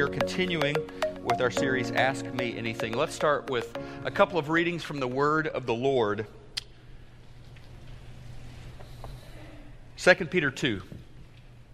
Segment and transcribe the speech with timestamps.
[0.00, 0.74] we are continuing
[1.22, 2.94] with our series, Ask Me Anything.
[2.94, 6.24] Let's start with a couple of readings from the Word of the Lord.
[9.98, 10.80] 2 Peter 2,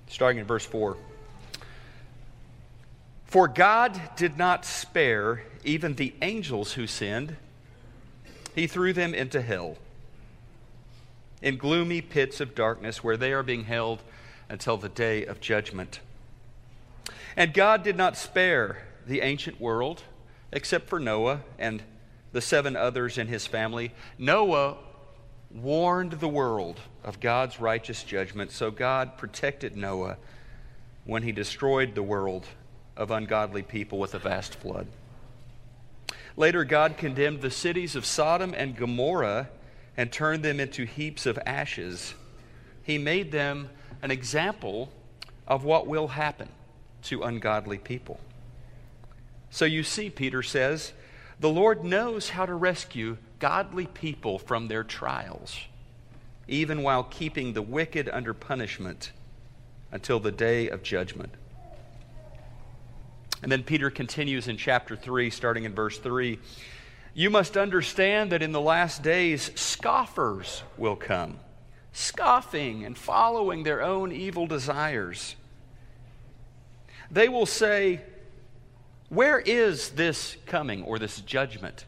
[0.08, 0.96] starting in verse 4.
[3.27, 7.36] For God did not spare even the angels who sinned,
[8.56, 9.77] He threw them into hell,
[11.40, 14.02] in gloomy pits of darkness where they are being held
[14.48, 16.00] until the day of judgment.
[17.37, 20.02] And God did not spare the ancient world
[20.52, 21.83] except for Noah and
[22.33, 23.93] the seven others in his family.
[24.19, 24.77] Noah
[25.51, 30.16] warned the world of God's righteous judgment, so God protected Noah
[31.05, 32.46] when he destroyed the world
[32.96, 34.87] of ungodly people with a vast flood.
[36.37, 39.48] Later, God condemned the cities of Sodom and Gomorrah
[39.96, 42.15] and turned them into heaps of ashes.
[42.82, 43.71] He made them
[44.02, 44.91] an example
[45.46, 46.48] of what will happen
[47.09, 48.20] to ungodly people.
[49.51, 50.92] So you see, Peter says,
[51.38, 55.57] the Lord knows how to rescue godly people from their trials,
[56.49, 59.12] even while keeping the wicked under punishment
[59.93, 61.32] until the day of judgment.
[63.43, 66.38] And then Peter continues in chapter 3, starting in verse 3.
[67.15, 71.38] You must understand that in the last days, scoffers will come,
[71.93, 75.37] scoffing and following their own evil desires.
[77.10, 78.00] They will say,
[79.09, 81.84] Where is this coming or this judgment?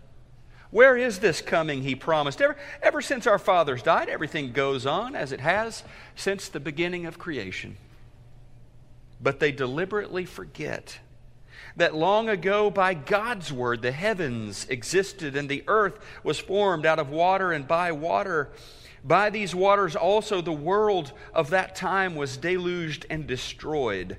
[0.70, 2.42] Where is this coming he promised?
[2.42, 5.82] Ever, ever since our fathers died, everything goes on as it has
[6.14, 7.78] since the beginning of creation.
[9.20, 10.98] But they deliberately forget
[11.76, 16.98] that long ago, by God's word, the heavens existed and the earth was formed out
[16.98, 18.50] of water and by water.
[19.04, 24.18] By these waters also the world of that time was deluged and destroyed.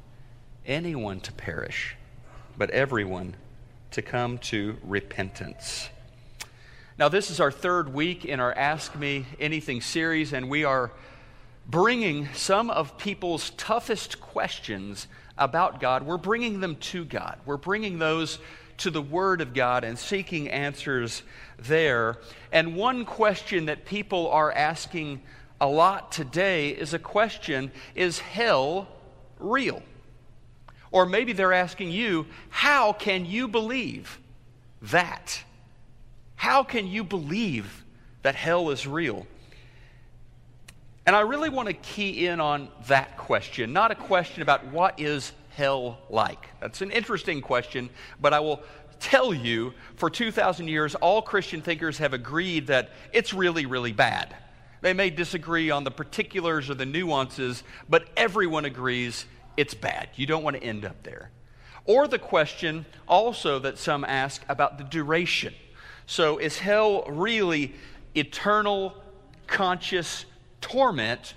[0.65, 1.95] anyone to perish,
[2.57, 3.35] but everyone
[3.91, 5.89] to come to repentance.
[6.97, 10.91] Now, this is our third week in our Ask Me Anything series, and we are
[11.67, 15.07] bringing some of people's toughest questions
[15.37, 16.03] about God.
[16.03, 17.39] We're bringing them to God.
[17.45, 18.39] We're bringing those
[18.77, 21.23] to the Word of God and seeking answers
[21.57, 22.17] there.
[22.51, 25.21] And one question that people are asking
[25.59, 28.87] a lot today is a question Is hell
[29.39, 29.81] real?
[30.91, 34.19] Or maybe they're asking you, how can you believe
[34.81, 35.43] that?
[36.35, 37.85] How can you believe
[38.23, 39.25] that hell is real?
[41.05, 44.99] And I really want to key in on that question, not a question about what
[44.99, 46.49] is hell like.
[46.59, 48.61] That's an interesting question, but I will
[48.99, 54.35] tell you for 2,000 years, all Christian thinkers have agreed that it's really, really bad.
[54.81, 59.25] They may disagree on the particulars or the nuances, but everyone agrees
[59.57, 60.09] it's bad.
[60.15, 61.31] You don't want to end up there.
[61.85, 65.53] Or the question also that some ask about the duration.
[66.05, 67.73] So, is hell really
[68.15, 68.93] eternal,
[69.47, 70.25] conscious
[70.59, 71.33] torment,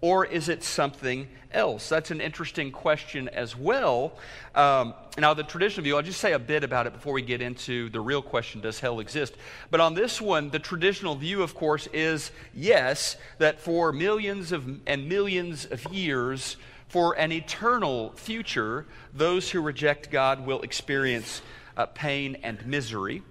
[0.00, 1.88] or is it something else?
[1.88, 4.12] That's an interesting question as well.
[4.54, 7.42] Um, now, the traditional view, I'll just say a bit about it before we get
[7.42, 9.34] into the real question does hell exist?
[9.70, 14.68] But on this one, the traditional view, of course, is yes, that for millions of,
[14.86, 16.56] and millions of years,
[16.88, 21.42] for an eternal future, those who reject God will experience
[21.76, 23.22] uh, pain and misery.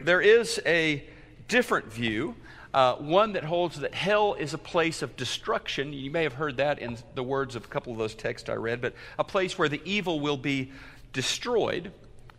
[0.00, 1.04] There is a
[1.46, 2.36] different view,
[2.72, 5.92] uh, one that holds that hell is a place of destruction.
[5.92, 8.54] You may have heard that in the words of a couple of those texts I
[8.54, 10.72] read, but a place where the evil will be
[11.12, 11.92] destroyed,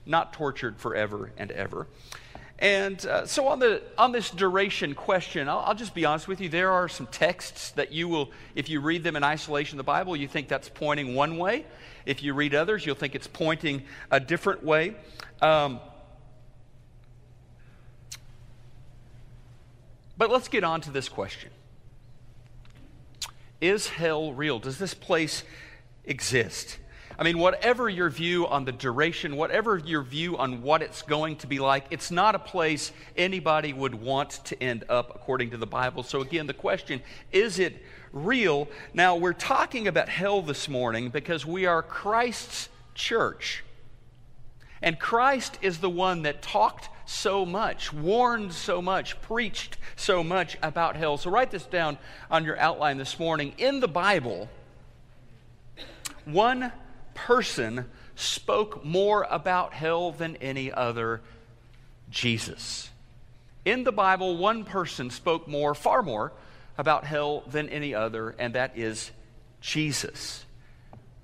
[0.06, 1.88] not tortured forever and ever.
[2.62, 6.40] And uh, so, on, the, on this duration question, I'll, I'll, just be honest with
[6.40, 6.48] you.
[6.48, 9.88] There are some texts that you will, if you read them in isolation, of the
[9.88, 11.66] Bible, you think that's pointing one way.
[12.06, 13.82] If you read others, you'll think it's pointing
[14.12, 14.94] a different way.
[15.42, 15.80] Um,
[20.16, 21.50] but let's get on to this question
[23.60, 24.60] Is hell real?
[24.60, 25.42] Does this place
[26.06, 26.78] exist?
[27.20, 31.36] I mean, whatever your view on the duration, whatever your view on what it's going
[31.38, 35.58] to be like, it's not a place anybody would want to end up according to
[35.58, 36.04] the Bible.
[36.04, 38.68] So, again, the question is it real?
[38.94, 43.64] Now, we're talking about hell this morning because we are Christ's church.
[44.82, 50.58] And Christ is the one that talked so much, warned so much, preached so much
[50.64, 51.18] about hell.
[51.18, 51.98] So write this down
[52.32, 53.54] on your outline this morning.
[53.58, 54.50] In the Bible,
[56.26, 56.72] one
[57.14, 57.86] person
[58.16, 61.22] spoke more about hell than any other
[62.10, 62.90] Jesus.
[63.66, 66.32] In the Bible, one person spoke more, far more,
[66.78, 69.12] about hell than any other, and that is
[69.62, 70.46] Jesus.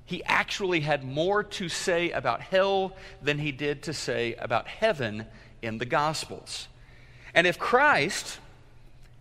[0.06, 5.26] He actually had more to say about hell than he did to say about heaven
[5.62, 6.68] in the Gospels.
[7.34, 8.40] And if Christ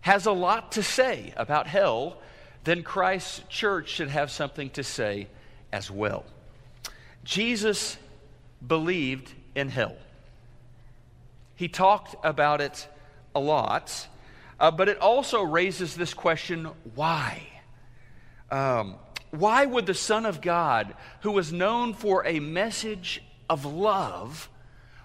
[0.02, 2.18] has a lot to say about hell,
[2.64, 5.26] then Christ's church should have something to say
[5.72, 6.24] as well.
[7.26, 7.98] Jesus
[8.64, 9.96] believed in hell.
[11.56, 12.86] He talked about it
[13.34, 14.06] a lot,
[14.60, 17.42] uh, but it also raises this question why?
[18.50, 18.94] Um,
[19.30, 23.20] why would the Son of God, who was known for a message
[23.50, 24.48] of love,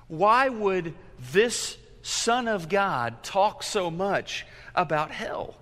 [0.07, 0.93] why would
[1.31, 4.45] this Son of God talk so much
[4.75, 5.55] about hell?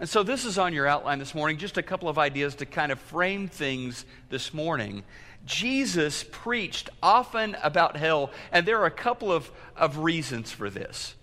[0.00, 2.66] And so, this is on your outline this morning, just a couple of ideas to
[2.66, 5.04] kind of frame things this morning.
[5.44, 11.14] Jesus preached often about hell, and there are a couple of, of reasons for this.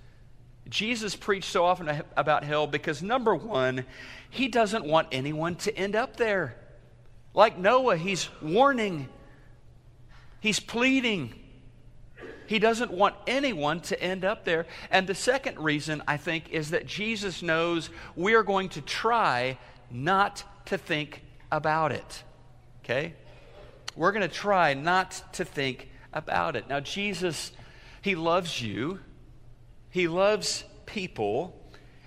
[0.69, 3.85] Jesus preached so often about hell because, number one,
[4.29, 6.55] he doesn't want anyone to end up there.
[7.33, 9.09] Like Noah, he's warning,
[10.39, 11.35] he's pleading.
[12.47, 14.65] He doesn't want anyone to end up there.
[14.89, 19.57] And the second reason, I think, is that Jesus knows we are going to try
[19.89, 22.23] not to think about it.
[22.83, 23.13] Okay?
[23.95, 26.69] We're going to try not to think about it.
[26.69, 27.51] Now, Jesus,
[28.01, 28.99] He loves you,
[29.89, 31.59] He loves people,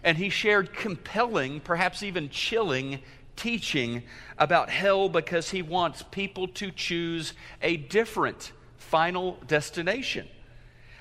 [0.02, 3.00] and He shared compelling, perhaps even chilling
[3.36, 4.02] teaching
[4.38, 10.28] about hell because He wants people to choose a different final destination.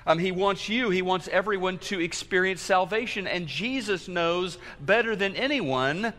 [0.06, 3.26] Um, he wants you, he wants everyone to experience salvation.
[3.26, 6.12] And Jesus knows better than anyone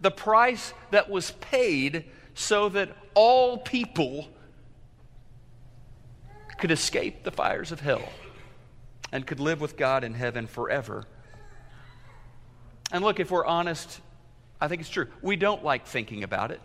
[0.00, 2.04] the price that was paid
[2.34, 4.28] so that all people
[6.58, 8.08] could escape the fires of hell
[9.10, 11.04] and could live with God in heaven forever.
[12.92, 14.00] And look, if we're honest,
[14.60, 15.08] I think it's true.
[15.22, 16.60] We don't like thinking about it.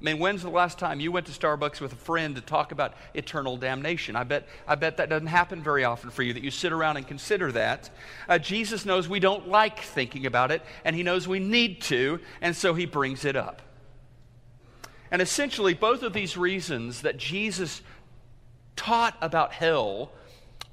[0.00, 2.72] I mean, when's the last time you went to Starbucks with a friend to talk
[2.72, 4.16] about eternal damnation?
[4.16, 6.96] I bet, I bet that doesn't happen very often for you, that you sit around
[6.96, 7.88] and consider that.
[8.28, 12.18] Uh, Jesus knows we don't like thinking about it, and he knows we need to,
[12.42, 13.62] and so he brings it up.
[15.14, 17.82] And essentially, both of these reasons that Jesus
[18.74, 20.10] taught about hell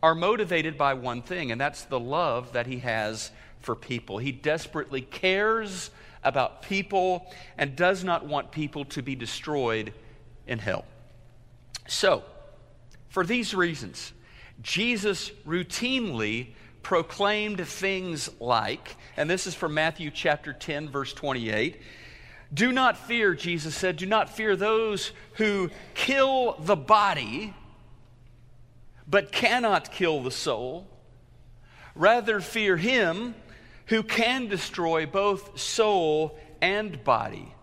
[0.01, 3.29] are motivated by one thing, and that's the love that he has
[3.59, 4.17] for people.
[4.17, 5.91] He desperately cares
[6.23, 9.93] about people and does not want people to be destroyed
[10.47, 10.85] in hell.
[11.87, 12.23] So,
[13.09, 14.11] for these reasons,
[14.63, 16.47] Jesus routinely
[16.81, 21.79] proclaimed things like, and this is from Matthew chapter 10, verse 28
[22.53, 27.53] do not fear, Jesus said, do not fear those who kill the body,
[29.07, 30.87] but cannot kill the soul.
[31.95, 33.35] Rather, fear him
[33.87, 37.53] who can destroy both soul and body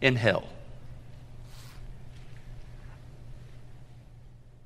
[0.00, 0.48] in hell.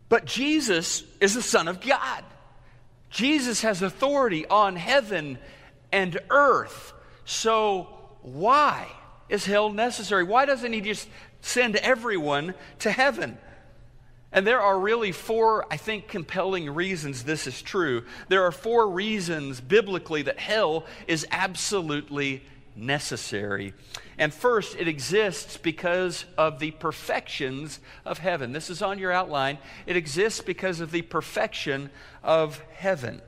[0.08, 2.22] But Jesus is the Son of God.
[3.08, 5.38] Jesus has authority on heaven
[5.90, 6.92] and earth.
[7.24, 7.88] So
[8.22, 8.88] why
[9.28, 10.24] is hell necessary?
[10.24, 11.08] Why doesn't he just
[11.40, 13.38] send everyone to heaven?
[14.32, 18.04] And there are really four, I think, compelling reasons this is true.
[18.28, 22.42] There are four reasons biblically that hell is absolutely
[22.74, 23.74] necessary.
[24.16, 28.52] And first, it exists because of the perfections of heaven.
[28.52, 29.58] This is on your outline.
[29.84, 31.90] It exists because of the perfection
[32.22, 33.20] of heaven.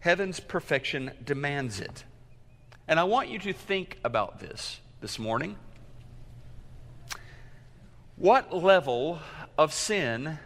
[0.00, 2.04] Heaven's perfection demands it.
[2.88, 5.56] And I want you to think about this this morning.
[8.16, 9.20] What level
[9.56, 10.38] of sin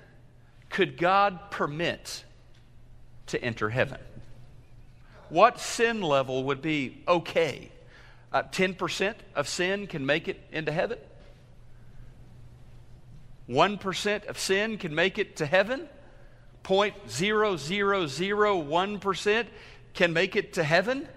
[0.69, 2.25] could God permit
[3.27, 3.99] to enter heaven?
[5.29, 7.73] What sin level would be okay?
[8.33, 10.99] Uh, 10% of sin can make it into heaven?
[13.49, 15.89] 1% of sin can make it to heaven?
[16.65, 19.47] 0.0001%
[19.95, 21.09] can make it to heaven?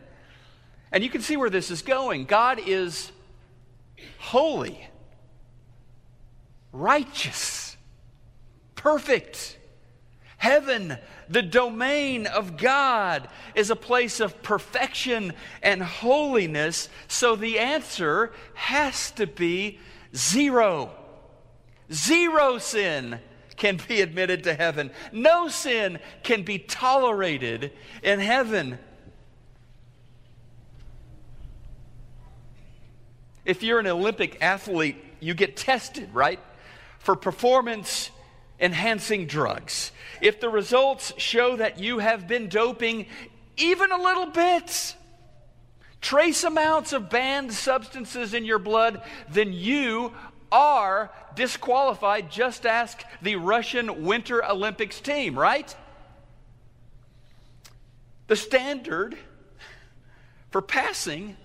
[0.91, 2.25] And you can see where this is going.
[2.25, 3.12] God is
[4.17, 4.88] holy,
[6.72, 7.77] righteous,
[8.75, 9.58] perfect.
[10.38, 16.88] Heaven, the domain of God, is a place of perfection and holiness.
[17.10, 19.79] So the answer has to be
[20.15, 20.91] zero.
[21.91, 23.19] Zero sin
[23.58, 24.91] can be admitted to heaven.
[25.12, 28.79] No sin can be tolerated in heaven.
[33.46, 36.39] If you're an Olympic athlete, you get tested, right?
[37.00, 38.12] For performance
[38.60, 39.91] enhancing drugs.
[40.22, 43.05] If the results show that you have been doping
[43.58, 44.96] even a little bit,
[46.01, 50.13] trace amounts of banned substances in your blood, then you
[50.51, 52.29] are disqualified.
[52.29, 55.74] Just ask the Russian Winter Olympics team, right?
[58.27, 59.17] The standard
[60.51, 61.38] for passing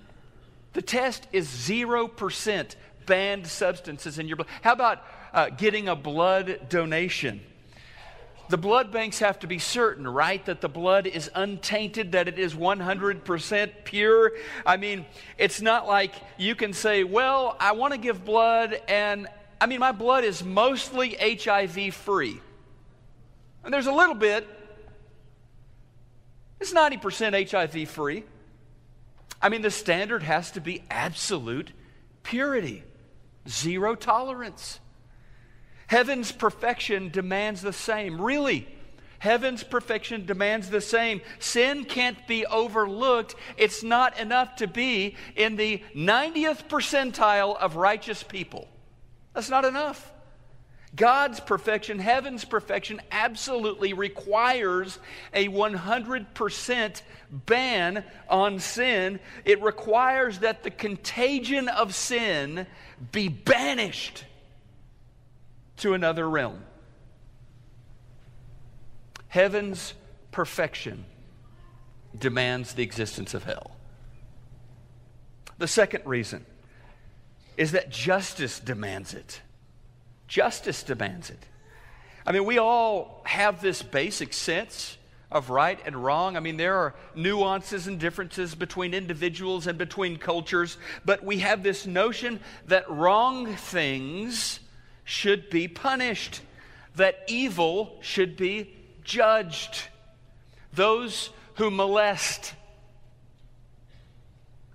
[0.75, 2.75] the test is 0%
[3.07, 4.49] banned substances in your blood.
[4.63, 5.03] How about
[5.33, 7.41] uh, getting a blood donation?
[8.51, 12.39] The blood banks have to be certain, right, that the blood is untainted, that it
[12.39, 14.33] is 100% pure.
[14.67, 15.07] I mean,
[15.39, 19.29] it's not like you can say, well, I want to give blood, and
[19.61, 22.39] I mean, my blood is mostly HIV free.
[23.65, 24.47] And there's a little bit,
[26.61, 28.25] it's 90% HIV free.
[29.45, 31.71] I mean, the standard has to be absolute
[32.23, 32.83] purity,
[33.47, 34.81] zero tolerance.
[35.87, 38.19] Heaven's perfection demands the same.
[38.19, 38.67] Really,
[39.19, 41.21] heaven's perfection demands the same.
[41.41, 43.35] Sin can't be overlooked.
[43.59, 48.67] It's not enough to be in the 90th percentile of righteous people.
[49.35, 50.11] That's not enough.
[50.97, 54.99] God's perfection, heaven's perfection, absolutely requires
[55.33, 59.19] a 100% ban on sin.
[59.45, 62.67] It requires that the contagion of sin
[63.11, 64.25] be banished
[65.79, 66.63] to another realm.
[69.29, 69.95] Heaven's
[70.31, 71.05] perfection
[72.17, 73.73] demands the existence of hell.
[75.59, 76.47] The second reason
[77.57, 79.41] is that justice demands it.
[80.29, 81.39] Justice demands it.
[82.27, 84.97] I mean, we all have this basic sense
[85.31, 86.37] of right and wrong.
[86.37, 91.63] I mean, there are nuances and differences between individuals and between cultures, but we have
[91.63, 94.61] this notion that wrong things
[95.03, 96.41] should be punished,
[96.97, 99.83] that evil should be judged.
[100.73, 102.55] Those who molest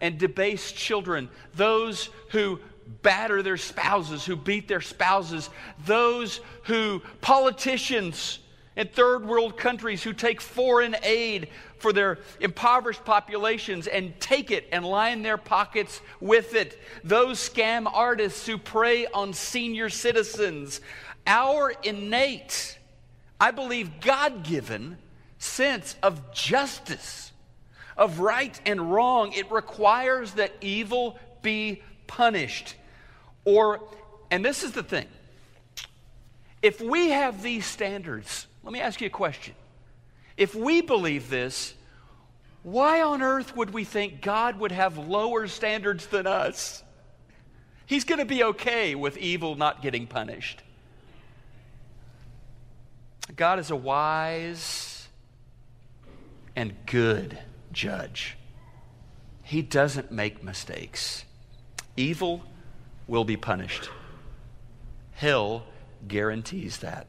[0.02, 2.60] and debase children, those who
[3.02, 5.50] batter their spouses, who beat their spouses,
[5.86, 8.40] those who, politicians
[8.76, 14.68] in third world countries who take foreign aid for their impoverished populations and take it
[14.72, 20.82] and line their pockets with it, those scam artists who prey on senior citizens,
[21.28, 22.78] our innate,
[23.40, 24.98] I believe God given
[25.38, 27.32] sense of justice,
[27.98, 32.76] of right and wrong, it requires that evil be punished.
[33.50, 33.82] Or,
[34.30, 35.08] and this is the thing
[36.62, 39.56] if we have these standards, let me ask you a question.
[40.38, 41.74] If we believe this,
[42.62, 46.84] why on earth would we think God would have lower standards than us?
[47.88, 50.62] He's going to be okay with evil not getting punished.
[53.36, 55.08] God is a wise
[56.56, 57.40] and good
[57.72, 58.38] judge.
[59.42, 61.26] He doesn't make mistakes.
[61.98, 62.44] Evil
[63.10, 63.90] will be punished.
[65.12, 65.64] Hell
[66.08, 67.08] guarantees that.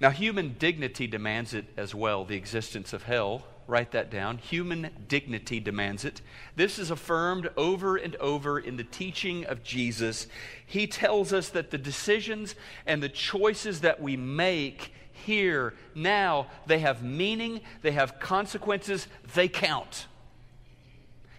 [0.00, 3.44] Now, human dignity demands it as well, the existence of hell.
[3.68, 4.38] Write that down.
[4.38, 6.20] Human dignity demands it.
[6.56, 10.26] This is affirmed over and over in the teaching of Jesus.
[10.66, 16.80] He tells us that the decisions and the choices that we make here, now, they
[16.80, 20.06] have meaning, they have consequences, they count.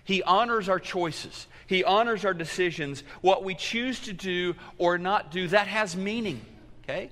[0.03, 1.47] He honors our choices.
[1.67, 3.03] He honors our decisions.
[3.21, 6.45] What we choose to do or not do, that has meaning.
[6.83, 7.09] Okay?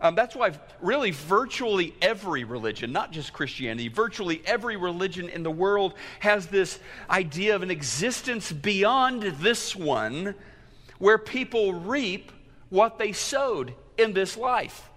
[0.00, 5.50] Um, that's why, really, virtually every religion, not just Christianity, virtually every religion in the
[5.50, 10.34] world has this idea of an existence beyond this one
[10.98, 12.32] where people reap
[12.68, 14.88] what they sowed in this life.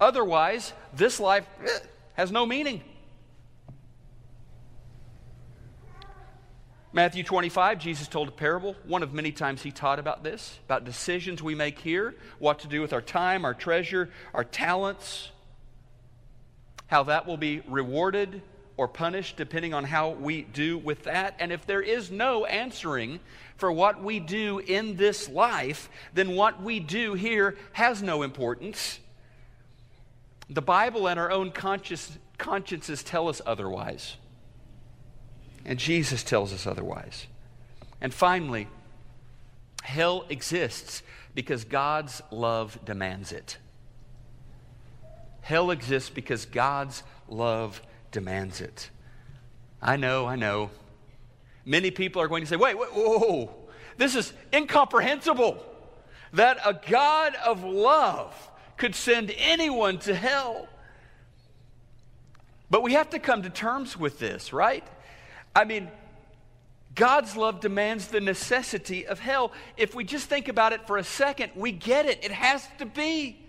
[0.00, 1.78] Otherwise, this life eh,
[2.14, 2.82] has no meaning.
[6.92, 8.74] Matthew 25, Jesus told a parable.
[8.86, 12.66] One of many times he taught about this, about decisions we make here, what to
[12.66, 15.30] do with our time, our treasure, our talents,
[16.86, 18.40] how that will be rewarded
[18.78, 21.34] or punished depending on how we do with that.
[21.38, 23.20] And if there is no answering
[23.56, 28.98] for what we do in this life, then what we do here has no importance.
[30.48, 34.16] The Bible and our own consciences tell us otherwise.
[35.68, 37.26] And Jesus tells us otherwise.
[38.00, 38.68] And finally,
[39.82, 41.02] Hell exists
[41.34, 43.58] because God's love demands it.
[45.42, 47.82] Hell exists because God's love
[48.12, 48.88] demands it.
[49.82, 50.70] I know, I know.
[51.66, 53.54] Many people are going to say, wait, wait whoa,
[53.98, 55.62] this is incomprehensible
[56.32, 60.66] that a God of love could send anyone to hell.
[62.70, 64.86] But we have to come to terms with this, right?
[65.58, 65.90] I mean,
[66.94, 69.50] God's love demands the necessity of hell.
[69.76, 72.22] If we just think about it for a second, we get it.
[72.22, 73.44] It has to be.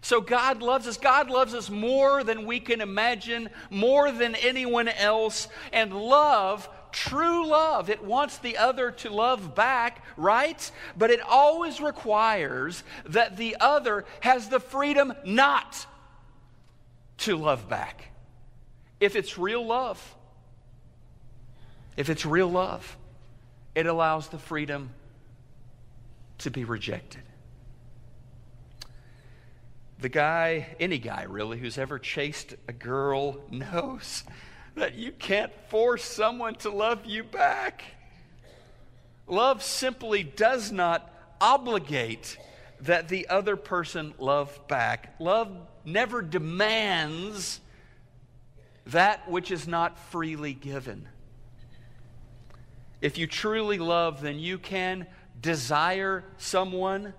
[0.00, 0.96] So God loves us.
[0.96, 5.46] God loves us more than we can imagine, more than anyone else.
[5.72, 10.68] And love, true love, it wants the other to love back, right?
[10.98, 15.86] But it always requires that the other has the freedom not
[17.18, 18.06] to love back.
[18.98, 20.16] If it's real love,
[21.96, 22.96] if it's real love,
[23.74, 24.90] it allows the freedom
[26.38, 27.22] to be rejected.
[29.98, 34.24] The guy, any guy really, who's ever chased a girl knows
[34.74, 37.84] that you can't force someone to love you back.
[39.26, 41.08] Love simply does not
[41.40, 42.36] obligate
[42.80, 45.14] that the other person love back.
[45.20, 47.60] Love never demands
[48.86, 51.08] that which is not freely given.
[53.02, 55.06] If you truly love, then you can
[55.40, 57.12] desire someone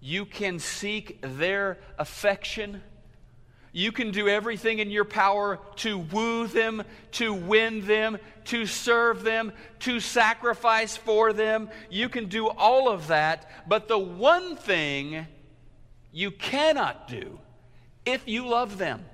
[0.00, 2.82] you can seek their affection.
[3.72, 9.22] You can do everything in your power to woo them, to win them, to serve
[9.22, 11.68] them, to sacrifice for them.
[11.90, 13.50] You can do all of that.
[13.68, 15.26] But the one thing
[16.12, 17.38] you cannot do
[18.04, 19.04] if you love them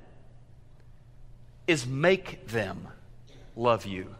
[1.66, 2.86] is make them
[3.56, 4.14] love you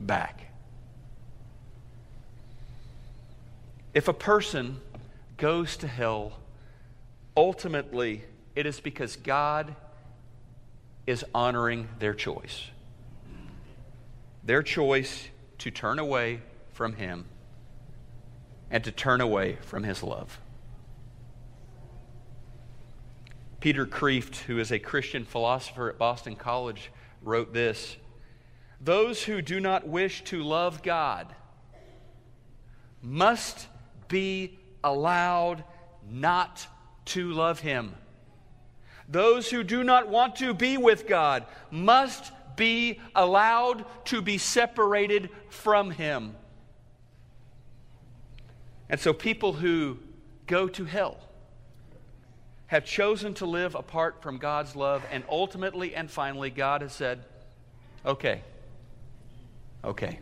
[0.00, 0.51] back.
[3.94, 4.80] If a person
[5.36, 6.38] goes to hell,
[7.36, 8.24] ultimately,
[8.54, 9.74] it is because God
[11.06, 12.68] is honoring their choice.
[14.44, 15.28] Their choice
[15.58, 16.40] to turn away
[16.72, 17.26] from Him
[18.70, 20.40] and to turn away from His love.
[23.60, 26.90] Peter Kreeft, who is a Christian philosopher at Boston College,
[27.22, 27.96] wrote this
[28.80, 31.32] Those who do not wish to love God
[33.00, 33.68] must
[34.12, 35.64] be allowed
[36.08, 36.66] not
[37.06, 37.94] to love Him.
[39.08, 45.30] Those who do not want to be with God must be allowed to be separated
[45.48, 46.36] from Him.
[48.88, 49.98] And so, people who
[50.46, 51.16] go to hell
[52.66, 57.24] have chosen to live apart from God's love, and ultimately and finally, God has said,
[58.04, 58.42] Okay,
[59.82, 60.20] okay,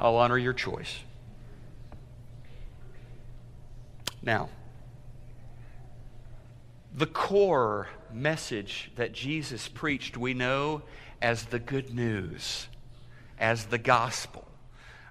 [0.00, 1.00] I'll honor your choice.
[4.24, 4.48] Now,
[6.94, 10.82] the core message that Jesus preached, we know
[11.20, 12.68] as the good news,
[13.38, 14.46] as the gospel.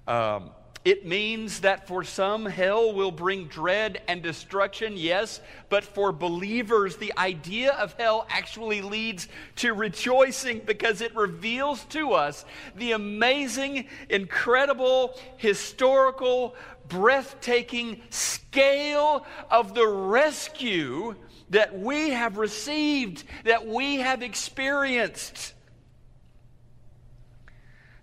[0.08, 0.49] Um,
[0.85, 6.97] it means that for some, hell will bring dread and destruction, yes, but for believers,
[6.97, 12.43] the idea of hell actually leads to rejoicing because it reveals to us
[12.75, 16.53] the amazing, incredible, historical,
[16.89, 21.15] breathtaking scale of the rescue
[21.49, 25.53] that we have received, that we have experienced.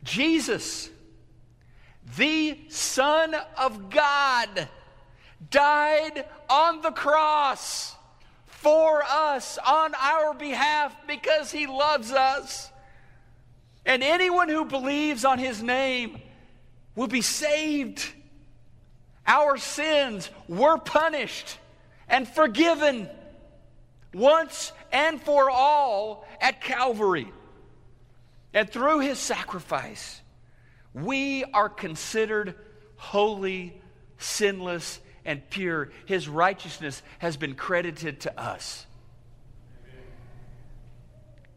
[0.02, 0.88] Jesus,
[2.16, 4.68] the Son of God,
[5.50, 7.94] died on the cross
[8.46, 12.70] for us on our behalf because he loves us.
[13.86, 16.20] And anyone who believes on his name
[16.94, 18.06] will be saved.
[19.26, 21.58] Our sins were punished
[22.08, 23.08] and forgiven
[24.12, 27.32] once and for all at Calvary.
[28.52, 30.19] And through his sacrifice,
[30.92, 32.54] we are considered
[32.96, 33.80] holy,
[34.18, 35.90] sinless, and pure.
[36.06, 38.86] His righteousness has been credited to us.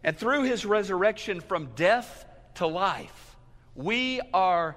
[0.04, 3.38] And through his resurrection from death to life,
[3.76, 4.76] we are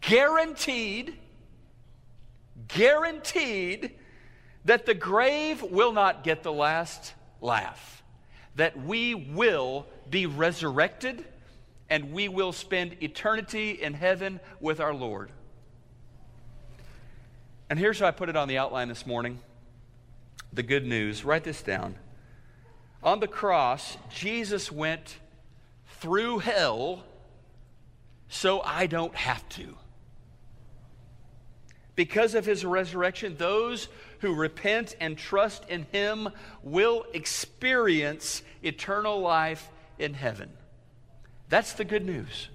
[0.00, 1.18] guaranteed
[2.68, 3.92] guaranteed
[4.64, 8.02] that the grave will not get the last laugh,
[8.56, 11.24] that we will be resurrected
[11.92, 15.30] and we will spend eternity in heaven with our Lord.
[17.68, 19.40] And here's how I put it on the outline this morning
[20.54, 21.22] the good news.
[21.22, 21.96] Write this down.
[23.02, 25.18] On the cross, Jesus went
[26.00, 27.04] through hell
[28.26, 29.76] so I don't have to.
[31.94, 33.88] Because of his resurrection, those
[34.20, 36.30] who repent and trust in him
[36.62, 40.48] will experience eternal life in heaven.
[41.52, 42.48] That's the good news.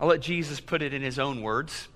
[0.00, 1.88] I'll let Jesus put it in his own words.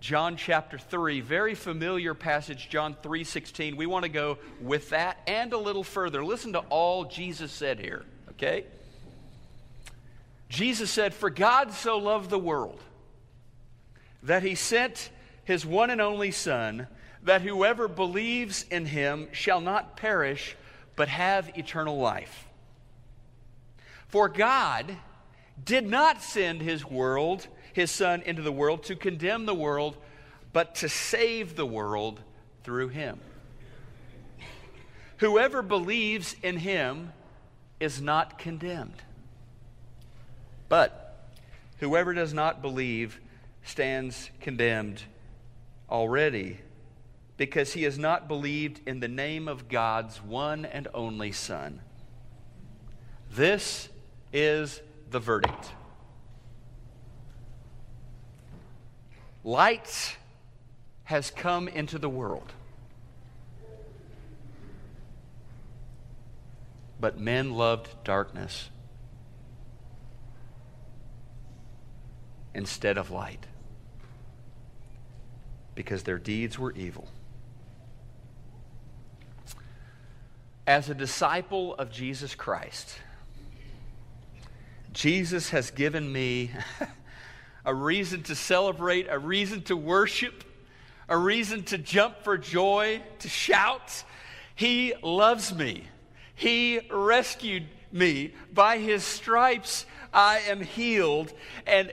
[0.00, 3.74] John chapter 3, very familiar passage, John 3:16.
[3.78, 6.22] We want to go with that and a little further.
[6.22, 8.66] Listen to all Jesus said here, okay?
[10.50, 12.82] Jesus said, "For God so loved the world
[14.22, 15.08] that he sent
[15.42, 16.86] his one and only son,
[17.22, 20.54] that whoever believes in him shall not perish
[20.96, 22.46] but have eternal life."
[24.14, 24.96] For God
[25.64, 29.96] did not send his world his Son into the world to condemn the world,
[30.52, 32.20] but to save the world
[32.62, 33.18] through him.
[35.16, 37.12] Whoever believes in him
[37.80, 39.02] is not condemned.
[40.68, 41.28] But
[41.80, 43.20] whoever does not believe
[43.64, 45.02] stands condemned
[45.90, 46.60] already
[47.36, 51.80] because he has not believed in the name of God's one and only Son.
[53.28, 53.88] This
[54.34, 55.70] is the verdict.
[59.44, 60.16] Light
[61.04, 62.52] has come into the world.
[66.98, 68.70] But men loved darkness
[72.54, 73.46] instead of light
[75.74, 77.08] because their deeds were evil.
[80.66, 82.98] As a disciple of Jesus Christ,
[84.94, 86.52] Jesus has given me
[87.64, 90.44] a reason to celebrate, a reason to worship,
[91.08, 94.04] a reason to jump for joy, to shout.
[94.54, 95.88] He loves me.
[96.36, 98.34] He rescued me.
[98.52, 101.32] By his stripes, I am healed.
[101.66, 101.92] And,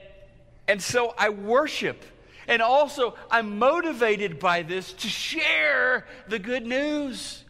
[0.67, 2.05] and so I worship.
[2.47, 7.40] And also, I'm motivated by this to share the good news.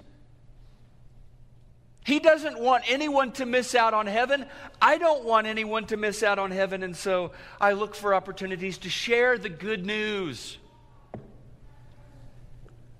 [2.03, 4.45] He doesn't want anyone to miss out on heaven.
[4.81, 8.79] I don't want anyone to miss out on heaven, and so I look for opportunities
[8.79, 10.57] to share the good news.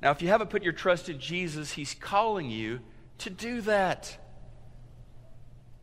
[0.02, 2.80] Now, if you haven't put your trust in Jesus, He's calling you
[3.20, 4.18] to do that.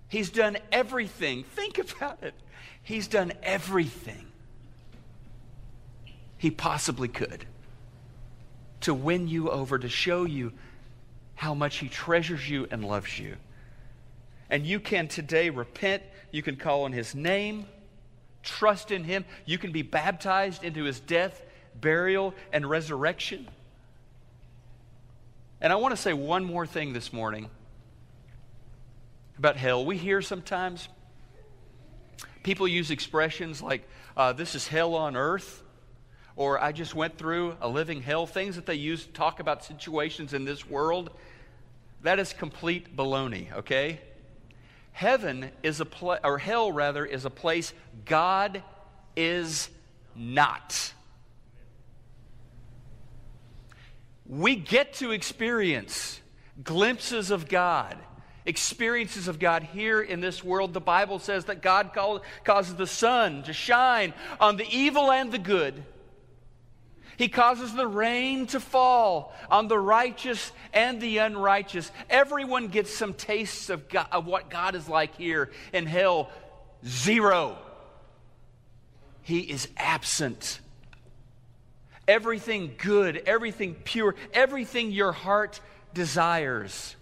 [0.09, 1.45] He's done everything.
[1.45, 2.35] Think about it.
[2.83, 4.27] He's done everything
[6.39, 7.45] He possibly could
[8.81, 10.53] to win you over, to show you
[11.39, 13.37] how much He treasures you and loves you.
[14.51, 16.03] And you can today repent.
[16.33, 17.67] You can call on His name,
[18.43, 19.25] trust in Him.
[19.47, 21.41] You can be baptized into His death,
[21.81, 23.47] burial, and resurrection.
[25.61, 27.49] And I want to say one more thing this morning
[29.39, 29.85] about hell.
[29.85, 30.89] We hear sometimes
[32.43, 35.63] people use expressions like, uh, this is hell on earth,
[36.35, 39.65] or I just went through a living hell, things that they use to talk about
[39.65, 41.11] situations in this world.
[42.03, 44.01] That is complete baloney, okay?
[44.93, 47.73] Heaven is a place, or hell rather, is a place
[48.05, 48.63] God
[49.17, 49.69] is
[50.15, 50.93] not.
[54.27, 56.21] We get to experience
[56.63, 57.97] glimpses of God,
[58.45, 60.75] experiences of God here in this world.
[60.75, 61.93] The Bible says that God
[62.45, 65.83] causes the sun to shine on the evil and the good
[67.19, 71.91] he causes the rain to fall on the righteous and the unrighteous.
[72.09, 76.31] Everyone gets some tastes of, God, of what God is like here in hell.
[76.87, 77.59] Zero.
[79.23, 80.61] He is absent.
[82.07, 85.61] Everything good, everything pure, everything your heart
[85.95, 86.95] desires,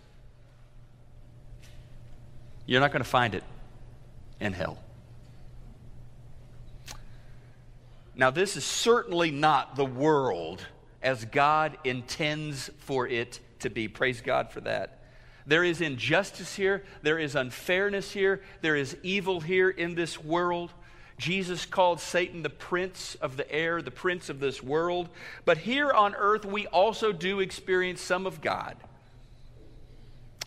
[2.64, 3.44] you're not going to find it
[4.40, 4.78] in hell.
[8.16, 10.66] Now, this is certainly not the world
[11.02, 13.88] as God intends for it to be.
[13.88, 15.02] Praise God for that.
[15.46, 20.72] There is injustice here, there is unfairness here, there is evil here in this world.
[21.18, 25.08] Jesus called Satan the prince of the air, the prince of this world.
[25.44, 28.76] But here on earth, we also do experience some of God.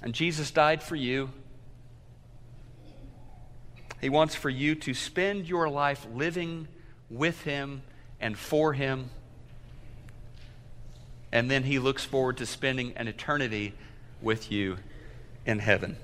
[0.02, 1.30] And Jesus died for you.
[4.02, 6.68] He wants for you to spend your life living
[7.10, 7.82] with Him
[8.20, 9.10] and for Him.
[11.32, 13.74] And then He looks forward to spending an eternity
[14.22, 14.78] with you
[15.46, 15.98] in heaven.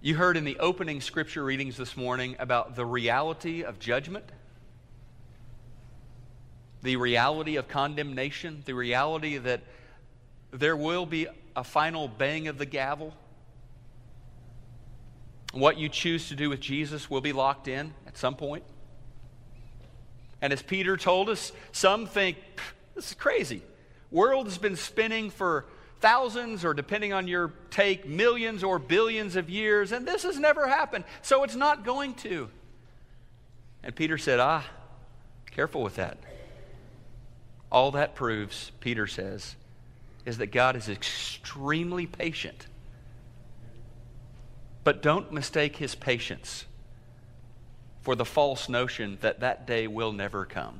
[0.00, 4.24] You heard in the opening scripture readings this morning about the reality of judgment,
[6.82, 9.62] the reality of condemnation, the reality that
[10.52, 13.14] there will be a final bang of the gavel.
[15.56, 18.62] What you choose to do with Jesus will be locked in at some point.
[20.42, 22.36] And as Peter told us, some think
[22.94, 23.62] this is crazy.
[24.10, 25.64] World has been spinning for
[26.00, 30.68] thousands or depending on your take millions or billions of years and this has never
[30.68, 32.50] happened so it's not going to
[33.82, 34.62] and peter said ah
[35.50, 36.18] careful with that
[37.72, 39.56] all that proves peter says
[40.26, 42.66] is that god is extremely patient
[44.86, 46.64] but don't mistake his patience
[48.02, 50.78] for the false notion that that day will never come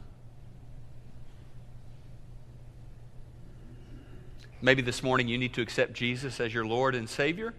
[4.63, 7.53] Maybe this morning you need to accept Jesus as your Lord and Savior.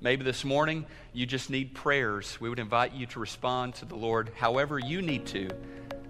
[0.00, 2.40] Maybe this morning you just need prayers.
[2.40, 5.48] We would invite you to respond to the Lord however you need to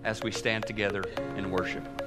[0.05, 1.05] as we stand together
[1.37, 2.02] in worship.